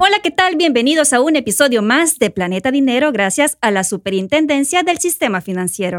[0.00, 0.54] Hola, ¿qué tal?
[0.54, 5.98] Bienvenidos a un episodio más de Planeta Dinero gracias a la Superintendencia del Sistema Financiero.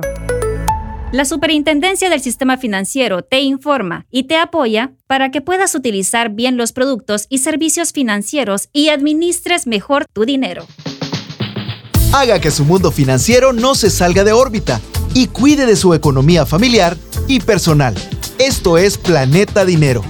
[1.11, 6.55] La Superintendencia del Sistema Financiero te informa y te apoya para que puedas utilizar bien
[6.55, 10.65] los productos y servicios financieros y administres mejor tu dinero.
[12.13, 14.79] Haga que su mundo financiero no se salga de órbita
[15.13, 16.95] y cuide de su economía familiar
[17.27, 17.95] y personal.
[18.37, 20.05] Esto es Planeta Dinero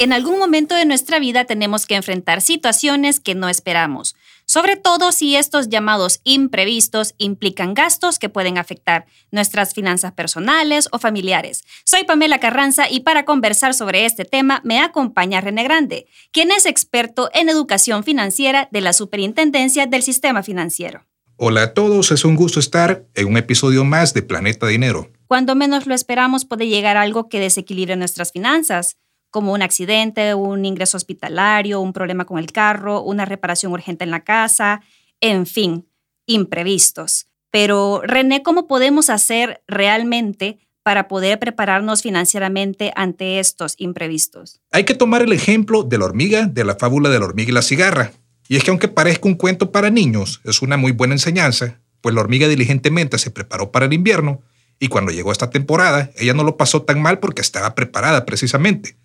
[0.00, 5.12] en algún momento de nuestra vida tenemos que enfrentar situaciones que no esperamos, sobre todo
[5.12, 11.64] si estos llamados imprevistos implican gastos que pueden afectar nuestras finanzas personales o familiares.
[11.84, 16.64] Soy Pamela Carranza y para conversar sobre este tema me acompaña René Grande, quien es
[16.64, 21.04] experto en educación financiera de la Superintendencia del Sistema Financiero.
[21.36, 25.10] Hola a todos, es un gusto estar en un episodio más de Planeta Dinero.
[25.26, 28.96] Cuando menos lo esperamos puede llegar algo que desequilibre nuestras finanzas
[29.30, 34.10] como un accidente, un ingreso hospitalario, un problema con el carro, una reparación urgente en
[34.10, 34.82] la casa,
[35.20, 35.86] en fin,
[36.26, 37.28] imprevistos.
[37.50, 44.60] Pero René, ¿cómo podemos hacer realmente para poder prepararnos financieramente ante estos imprevistos?
[44.70, 47.54] Hay que tomar el ejemplo de la hormiga de la fábula de la hormiga y
[47.54, 48.12] la cigarra.
[48.48, 52.14] Y es que aunque parezca un cuento para niños, es una muy buena enseñanza, pues
[52.14, 54.40] la hormiga diligentemente se preparó para el invierno
[54.80, 58.96] y cuando llegó esta temporada, ella no lo pasó tan mal porque estaba preparada precisamente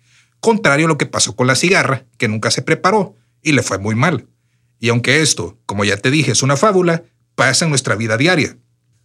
[0.46, 3.78] contrario a lo que pasó con la cigarra, que nunca se preparó y le fue
[3.78, 4.28] muy mal.
[4.78, 7.02] Y aunque esto, como ya te dije, es una fábula,
[7.34, 8.56] pasa en nuestra vida diaria.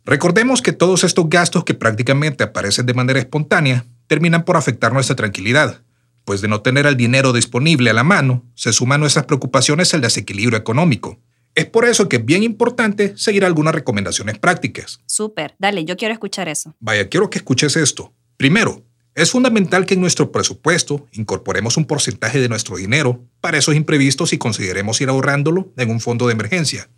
[0.06, 5.16] Recordemos que todos estos gastos que prácticamente aparecen de manera espontánea terminan por afectar nuestra
[5.16, 5.82] tranquilidad,
[6.26, 10.02] pues de no tener el dinero disponible a la mano, se suman nuestras preocupaciones el
[10.02, 11.20] desequilibrio económico.
[11.56, 15.00] Es por eso que es bien importante seguir algunas recomendaciones prácticas.
[15.08, 16.76] Súper, dale, yo quiero escuchar eso.
[16.80, 18.14] Vaya, quiero que escuches esto.
[18.38, 23.76] Primero, es fundamental que en nuestro presupuesto incorporemos un porcentaje de nuestro dinero para esos
[23.76, 26.90] imprevistos y consideremos ir ahorrándolo en un fondo de emergencia.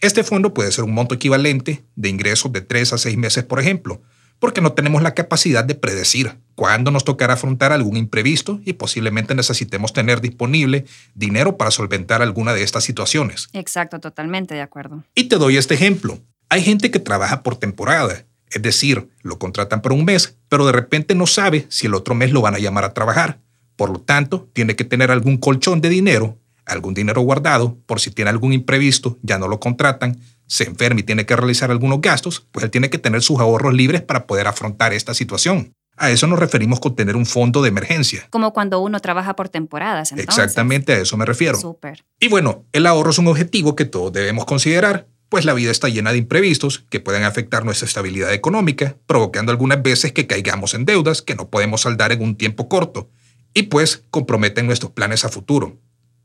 [0.00, 3.58] Este fondo puede ser un monto equivalente de ingresos de 3 a 6 meses, por
[3.58, 4.02] ejemplo,
[4.38, 9.34] porque no tenemos la capacidad de predecir cuándo nos tocará afrontar algún imprevisto y posiblemente
[9.34, 13.48] necesitemos tener disponible dinero para solventar alguna de estas situaciones.
[13.54, 15.04] Exacto, totalmente de acuerdo.
[15.14, 16.18] Y te doy este ejemplo.
[16.50, 20.72] Hay gente que trabaja por temporada es decir, lo contratan por un mes, pero de
[20.72, 23.40] repente no sabe si el otro mes lo van a llamar a trabajar.
[23.76, 28.10] Por lo tanto, tiene que tener algún colchón de dinero, algún dinero guardado, por si
[28.10, 32.46] tiene algún imprevisto, ya no lo contratan, se enferma y tiene que realizar algunos gastos,
[32.50, 35.74] pues él tiene que tener sus ahorros libres para poder afrontar esta situación.
[35.98, 38.26] A eso nos referimos con tener un fondo de emergencia.
[38.30, 40.12] Como cuando uno trabaja por temporadas.
[40.12, 41.58] Exactamente a eso me refiero.
[41.58, 42.04] Súper.
[42.20, 45.88] Y bueno, el ahorro es un objetivo que todos debemos considerar, pues la vida está
[45.88, 50.84] llena de imprevistos que pueden afectar nuestra estabilidad económica, provocando algunas veces que caigamos en
[50.84, 53.10] deudas que no podemos saldar en un tiempo corto
[53.54, 55.78] y pues comprometen nuestros planes a futuro.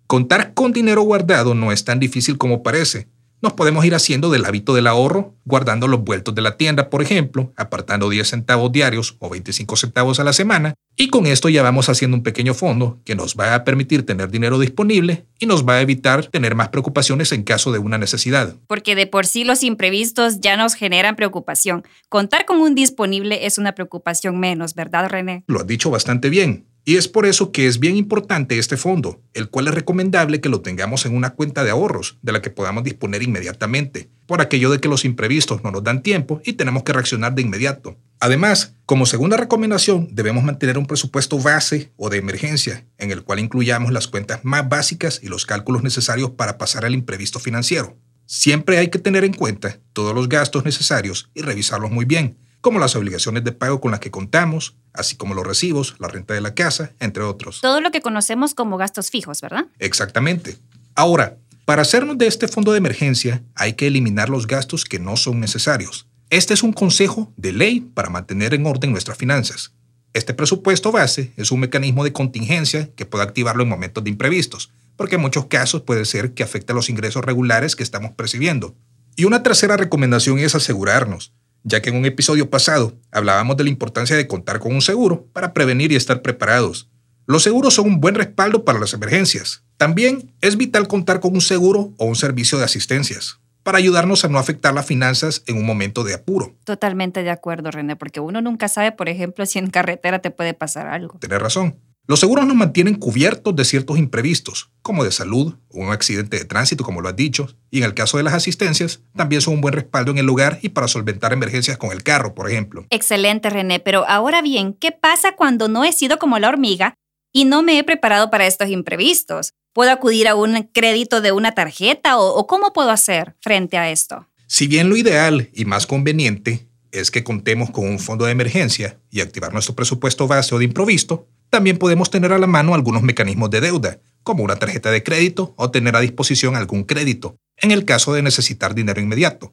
[0.06, 3.08] Contar con dinero guardado no es tan difícil como parece,
[3.42, 7.02] nos podemos ir haciendo del hábito del ahorro, guardando los vueltos de la tienda, por
[7.02, 11.64] ejemplo, apartando 10 centavos diarios o 25 centavos a la semana, y con esto ya
[11.64, 15.68] vamos haciendo un pequeño fondo que nos va a permitir tener dinero disponible y nos
[15.68, 18.56] va a evitar tener más preocupaciones en caso de una necesidad.
[18.68, 21.84] Porque de por sí los imprevistos ya nos generan preocupación.
[22.10, 25.44] Contar con un disponible es una preocupación menos, ¿verdad, René?
[25.48, 26.66] Lo has dicho bastante bien.
[26.84, 30.50] Y es por eso que es bien importante este fondo, el cual es recomendable que
[30.50, 34.72] lo tengamos en una cuenta de ahorros de la que podamos disponer inmediatamente, por aquello
[34.72, 37.98] de que los imprevistos no nos dan tiempo y tenemos que reaccionar de inmediato.
[38.20, 43.40] Además, como segunda recomendación, debemos mantener un presupuesto base o de emergencia, en el cual
[43.40, 47.96] incluyamos las cuentas más básicas y los cálculos necesarios para pasar al imprevisto financiero.
[48.26, 52.80] Siempre hay que tener en cuenta todos los gastos necesarios y revisarlos muy bien, como
[52.80, 56.42] las obligaciones de pago con las que contamos, así como los recibos, la renta de
[56.42, 57.60] la casa, entre otros.
[57.62, 59.66] Todo lo que conocemos como gastos fijos, ¿verdad?
[59.80, 60.58] Exactamente.
[60.96, 65.18] Ahora, para hacernos de este fondo de emergencia hay que eliminar los gastos que no
[65.18, 66.08] son necesarios.
[66.30, 69.74] Este es un consejo de ley para mantener en orden nuestras finanzas.
[70.14, 74.72] Este presupuesto base es un mecanismo de contingencia que puede activarlo en momentos de imprevistos,
[74.98, 78.76] porque en muchos casos puede ser que afecte a los ingresos regulares que estamos percibiendo.
[79.16, 83.70] Y una tercera recomendación es asegurarnos ya que en un episodio pasado hablábamos de la
[83.70, 86.90] importancia de contar con un seguro para prevenir y estar preparados.
[87.26, 89.64] Los seguros son un buen respaldo para las emergencias.
[89.78, 94.28] También es vital contar con un seguro o un servicio de asistencias para ayudarnos a
[94.28, 96.56] no afectar las finanzas en un momento de apuro.
[96.64, 100.54] Totalmente de acuerdo, René, porque uno nunca sabe, por ejemplo, si en carretera te puede
[100.54, 101.20] pasar algo.
[101.20, 101.76] Tienes razón.
[102.12, 106.44] Los seguros nos mantienen cubiertos de ciertos imprevistos, como de salud o un accidente de
[106.44, 109.62] tránsito, como lo has dicho, y en el caso de las asistencias, también son un
[109.62, 112.86] buen respaldo en el lugar y para solventar emergencias con el carro, por ejemplo.
[112.90, 116.96] Excelente, René, pero ahora bien, ¿qué pasa cuando no he sido como la hormiga
[117.32, 119.54] y no me he preparado para estos imprevistos?
[119.72, 123.90] ¿Puedo acudir a un crédito de una tarjeta o, o cómo puedo hacer frente a
[123.90, 124.28] esto?
[124.48, 129.00] Si bien lo ideal y más conveniente es que contemos con un fondo de emergencia
[129.10, 133.04] y activar nuestro presupuesto base o de improviso, también podemos tener a la mano algunos
[133.04, 137.72] mecanismos de deuda, como una tarjeta de crédito o tener a disposición algún crédito, en
[137.72, 139.52] el caso de necesitar dinero inmediato.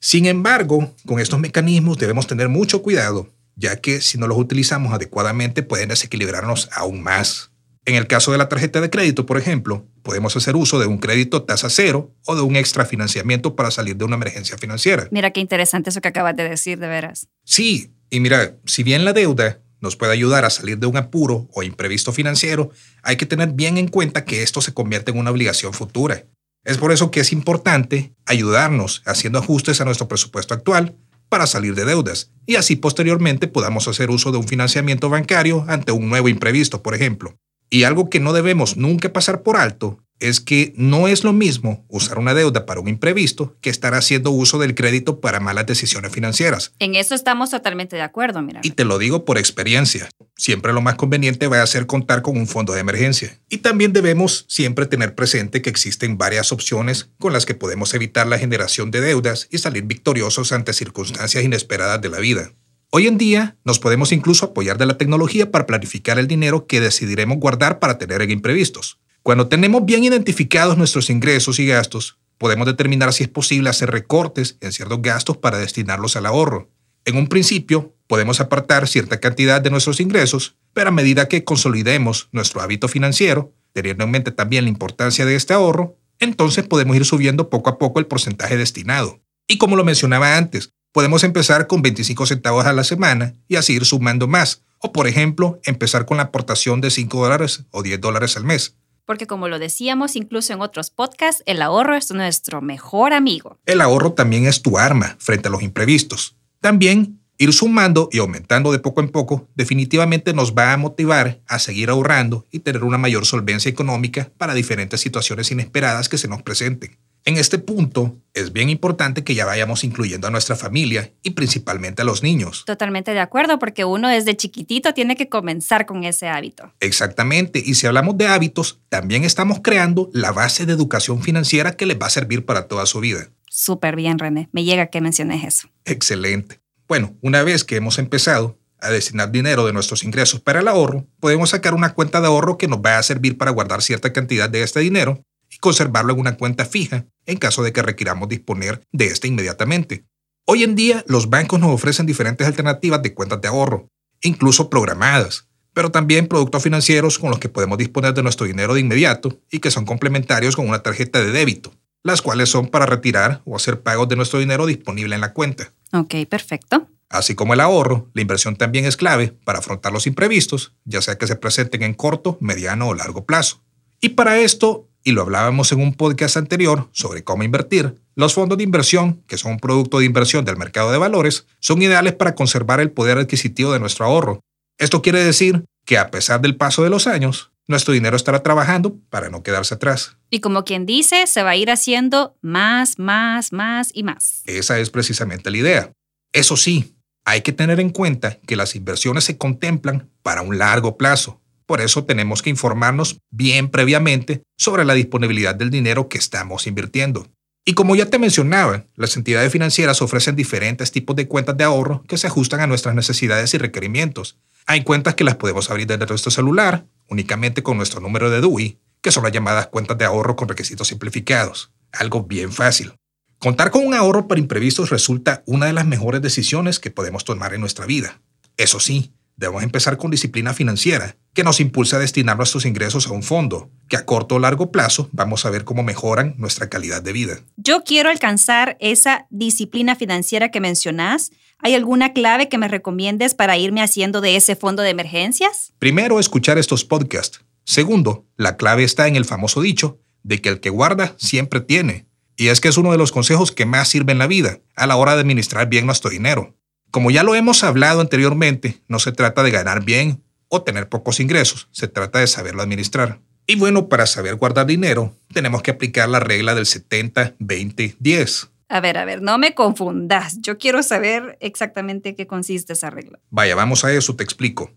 [0.00, 4.92] Sin embargo, con estos mecanismos debemos tener mucho cuidado, ya que si no los utilizamos
[4.92, 7.50] adecuadamente pueden desequilibrarnos aún más.
[7.84, 10.98] En el caso de la tarjeta de crédito, por ejemplo, podemos hacer uso de un
[10.98, 15.08] crédito tasa cero o de un extra financiamiento para salir de una emergencia financiera.
[15.10, 17.28] Mira qué interesante eso que acabas de decir, de veras.
[17.44, 21.48] Sí, y mira, si bien la deuda nos puede ayudar a salir de un apuro
[21.52, 22.70] o imprevisto financiero,
[23.02, 26.24] hay que tener bien en cuenta que esto se convierte en una obligación futura.
[26.64, 30.96] Es por eso que es importante ayudarnos haciendo ajustes a nuestro presupuesto actual
[31.28, 35.92] para salir de deudas y así posteriormente podamos hacer uso de un financiamiento bancario ante
[35.92, 37.38] un nuevo imprevisto, por ejemplo.
[37.70, 41.84] Y algo que no debemos nunca pasar por alto es que no es lo mismo
[41.88, 46.12] usar una deuda para un imprevisto que estar haciendo uso del crédito para malas decisiones
[46.12, 46.72] financieras.
[46.78, 48.60] En eso estamos totalmente de acuerdo, mira.
[48.62, 50.08] Y te lo digo por experiencia.
[50.36, 53.38] Siempre lo más conveniente va a ser contar con un fondo de emergencia.
[53.48, 58.26] Y también debemos siempre tener presente que existen varias opciones con las que podemos evitar
[58.26, 62.52] la generación de deudas y salir victoriosos ante circunstancias inesperadas de la vida.
[62.90, 66.80] Hoy en día nos podemos incluso apoyar de la tecnología para planificar el dinero que
[66.80, 68.98] decidiremos guardar para tener en imprevistos.
[69.22, 74.56] Cuando tenemos bien identificados nuestros ingresos y gastos, podemos determinar si es posible hacer recortes
[74.62, 76.70] en ciertos gastos para destinarlos al ahorro.
[77.04, 82.30] En un principio, podemos apartar cierta cantidad de nuestros ingresos, pero a medida que consolidemos
[82.32, 87.04] nuestro hábito financiero, teniendo en mente también la importancia de este ahorro, entonces podemos ir
[87.04, 89.20] subiendo poco a poco el porcentaje destinado.
[89.46, 93.74] Y como lo mencionaba antes, Podemos empezar con 25 centavos a la semana y así
[93.74, 94.62] ir sumando más.
[94.78, 98.76] O por ejemplo, empezar con la aportación de 5 dólares o 10 dólares al mes.
[99.04, 103.58] Porque como lo decíamos incluso en otros podcasts, el ahorro es nuestro mejor amigo.
[103.64, 106.36] El ahorro también es tu arma frente a los imprevistos.
[106.60, 111.58] También ir sumando y aumentando de poco en poco definitivamente nos va a motivar a
[111.58, 116.42] seguir ahorrando y tener una mayor solvencia económica para diferentes situaciones inesperadas que se nos
[116.42, 116.98] presenten.
[117.28, 122.00] En este punto, es bien importante que ya vayamos incluyendo a nuestra familia y principalmente
[122.00, 122.64] a los niños.
[122.64, 126.72] Totalmente de acuerdo, porque uno desde chiquitito tiene que comenzar con ese hábito.
[126.80, 131.84] Exactamente, y si hablamos de hábitos, también estamos creando la base de educación financiera que
[131.84, 133.28] les va a servir para toda su vida.
[133.50, 134.48] Súper bien, René.
[134.52, 135.68] Me llega que menciones eso.
[135.84, 136.62] Excelente.
[136.88, 141.06] Bueno, una vez que hemos empezado a destinar dinero de nuestros ingresos para el ahorro,
[141.20, 144.48] podemos sacar una cuenta de ahorro que nos va a servir para guardar cierta cantidad
[144.48, 145.22] de este dinero
[145.58, 150.04] y conservarlo en una cuenta fija en caso de que requiramos disponer de este inmediatamente.
[150.46, 153.90] Hoy en día los bancos nos ofrecen diferentes alternativas de cuentas de ahorro,
[154.22, 158.80] incluso programadas, pero también productos financieros con los que podemos disponer de nuestro dinero de
[158.80, 161.72] inmediato y que son complementarios con una tarjeta de débito,
[162.02, 165.72] las cuales son para retirar o hacer pagos de nuestro dinero disponible en la cuenta.
[165.92, 166.88] Ok, perfecto.
[167.10, 171.16] Así como el ahorro, la inversión también es clave para afrontar los imprevistos, ya sea
[171.16, 173.62] que se presenten en corto, mediano o largo plazo.
[174.00, 178.58] Y para esto y lo hablábamos en un podcast anterior sobre cómo invertir, los fondos
[178.58, 182.34] de inversión, que son un producto de inversión del mercado de valores, son ideales para
[182.34, 184.40] conservar el poder adquisitivo de nuestro ahorro.
[184.78, 188.96] Esto quiere decir que a pesar del paso de los años, nuestro dinero estará trabajando
[189.10, 190.16] para no quedarse atrás.
[190.30, 194.42] Y como quien dice, se va a ir haciendo más, más, más y más.
[194.46, 195.92] Esa es precisamente la idea.
[196.32, 200.96] Eso sí, hay que tener en cuenta que las inversiones se contemplan para un largo
[200.96, 206.66] plazo por eso tenemos que informarnos bien previamente sobre la disponibilidad del dinero que estamos
[206.66, 207.26] invirtiendo.
[207.66, 212.02] Y como ya te mencionaba, las entidades financieras ofrecen diferentes tipos de cuentas de ahorro
[212.08, 214.38] que se ajustan a nuestras necesidades y requerimientos.
[214.64, 218.78] Hay cuentas que las podemos abrir desde nuestro celular, únicamente con nuestro número de DUI,
[219.02, 221.70] que son las llamadas cuentas de ahorro con requisitos simplificados.
[221.92, 222.94] Algo bien fácil.
[223.38, 227.52] Contar con un ahorro para imprevistos resulta una de las mejores decisiones que podemos tomar
[227.52, 228.22] en nuestra vida.
[228.56, 233.12] Eso sí, debemos empezar con disciplina financiera, que nos impulsa a destinar nuestros ingresos a
[233.12, 237.00] un fondo, que a corto o largo plazo vamos a ver cómo mejoran nuestra calidad
[237.00, 237.38] de vida.
[237.56, 241.30] Yo quiero alcanzar esa disciplina financiera que mencionás.
[241.60, 245.74] ¿Hay alguna clave que me recomiendes para irme haciendo de ese fondo de emergencias?
[245.78, 247.40] Primero, escuchar estos podcasts.
[247.62, 252.08] Segundo, la clave está en el famoso dicho de que el que guarda siempre tiene.
[252.36, 254.88] Y es que es uno de los consejos que más sirve en la vida a
[254.88, 256.56] la hora de administrar bien nuestro dinero.
[256.90, 261.20] Como ya lo hemos hablado anteriormente, no se trata de ganar bien o tener pocos
[261.20, 263.20] ingresos, se trata de saberlo administrar.
[263.46, 268.50] Y bueno, para saber guardar dinero, tenemos que aplicar la regla del 70-20-10.
[268.68, 270.38] A ver, a ver, no me confundas.
[270.42, 273.18] Yo quiero saber exactamente qué consiste esa regla.
[273.30, 274.70] Vaya, vamos a eso, te explico.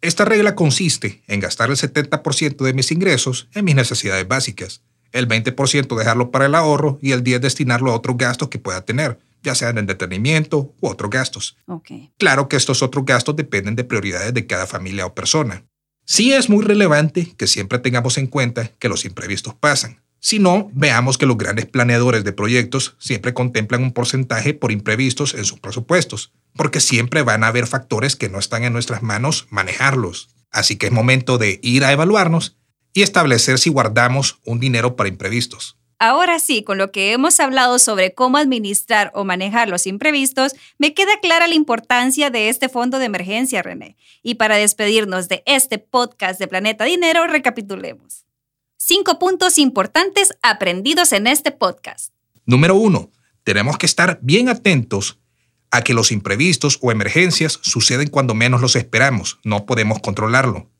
[0.00, 4.82] Esta regla consiste en gastar el 70% de mis ingresos en mis necesidades básicas,
[5.12, 8.84] el 20% dejarlo para el ahorro y el 10% destinarlo a otros gastos que pueda
[8.84, 11.56] tener, ya sean en entretenimiento u otros gastos.
[12.18, 15.64] Claro que estos otros gastos dependen de prioridades de cada familia o persona.
[16.04, 20.02] Sí es muy relevante que siempre tengamos en cuenta que los imprevistos pasan.
[20.20, 25.34] Si no, veamos que los grandes planeadores de proyectos siempre contemplan un porcentaje por imprevistos
[25.34, 29.46] en sus presupuestos, porque siempre van a haber factores que no están en nuestras manos
[29.50, 30.30] manejarlos.
[30.50, 32.56] Así que es momento de ir a evaluarnos
[32.92, 35.77] y establecer si guardamos un dinero para imprevistos.
[36.00, 40.94] Ahora sí, con lo que hemos hablado sobre cómo administrar o manejar los imprevistos, me
[40.94, 43.96] queda clara la importancia de este fondo de emergencia, René.
[44.22, 48.26] Y para despedirnos de este podcast de Planeta Dinero, recapitulemos.
[48.76, 52.12] Cinco puntos importantes aprendidos en este podcast.
[52.46, 53.10] Número uno,
[53.42, 55.18] tenemos que estar bien atentos
[55.72, 59.40] a que los imprevistos o emergencias suceden cuando menos los esperamos.
[59.42, 60.70] No podemos controlarlo.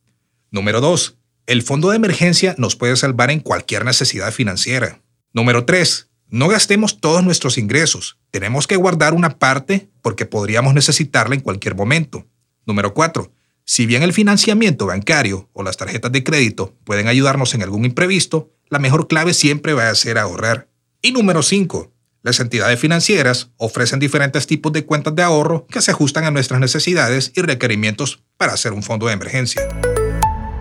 [0.53, 5.03] Número dos, el fondo de emergencia nos puede salvar en cualquier necesidad financiera.
[5.39, 6.09] Número 3.
[6.31, 8.19] No gastemos todos nuestros ingresos.
[8.33, 12.27] Tenemos que guardar una parte porque podríamos necesitarla en cualquier momento.
[12.67, 13.31] Número 4.
[13.65, 18.51] Si bien el financiamiento bancario o las tarjetas de crédito pueden ayudarnos en algún imprevisto,
[18.69, 20.71] la mejor clave siempre va a ser ahorrar.
[21.03, 21.93] Y número 5.
[22.23, 26.59] Las entidades financieras ofrecen diferentes tipos de cuentas de ahorro que se ajustan a nuestras
[26.59, 29.69] necesidades y requerimientos para hacer un fondo de emergencia.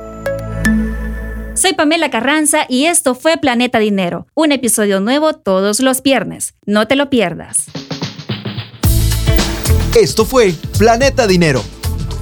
[1.58, 6.54] Soy Pamela Carranza y esto fue Planeta Dinero, un episodio nuevo todos los viernes.
[6.68, 7.66] No te lo pierdas.
[10.00, 11.64] Esto fue Planeta Dinero,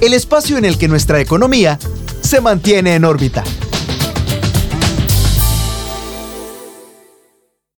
[0.00, 1.78] el espacio en el que nuestra economía
[2.22, 3.44] se mantiene en órbita.